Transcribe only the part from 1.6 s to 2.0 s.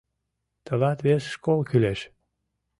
кӱлеш.